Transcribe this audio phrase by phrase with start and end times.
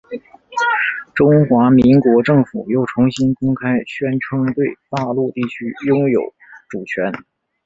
[1.13, 6.19] 中华民国政府又重新公开宣称对大陆地区拥有
[6.67, 7.13] 主权。